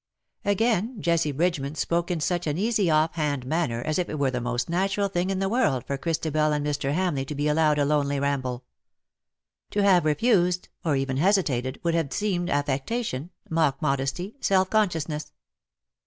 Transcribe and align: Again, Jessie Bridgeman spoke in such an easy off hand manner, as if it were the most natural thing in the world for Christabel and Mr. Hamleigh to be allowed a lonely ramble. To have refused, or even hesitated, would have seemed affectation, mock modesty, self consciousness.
Again, 0.43 0.99
Jessie 0.99 1.31
Bridgeman 1.31 1.75
spoke 1.75 2.09
in 2.09 2.19
such 2.19 2.47
an 2.47 2.57
easy 2.57 2.89
off 2.89 3.13
hand 3.13 3.45
manner, 3.45 3.83
as 3.83 3.99
if 3.99 4.09
it 4.09 4.17
were 4.17 4.31
the 4.31 4.41
most 4.41 4.67
natural 4.67 5.07
thing 5.09 5.29
in 5.29 5.37
the 5.37 5.47
world 5.47 5.85
for 5.85 5.95
Christabel 5.95 6.51
and 6.53 6.65
Mr. 6.65 6.93
Hamleigh 6.95 7.27
to 7.27 7.35
be 7.35 7.47
allowed 7.47 7.77
a 7.77 7.85
lonely 7.85 8.19
ramble. 8.19 8.63
To 9.69 9.83
have 9.83 10.03
refused, 10.03 10.69
or 10.83 10.95
even 10.95 11.17
hesitated, 11.17 11.79
would 11.83 11.93
have 11.93 12.11
seemed 12.13 12.49
affectation, 12.49 13.29
mock 13.47 13.79
modesty, 13.79 14.35
self 14.39 14.71
consciousness. 14.71 15.33